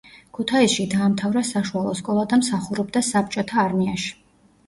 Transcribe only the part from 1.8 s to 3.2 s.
სკოლა და მსახურობდა